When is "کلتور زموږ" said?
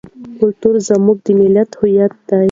0.37-1.17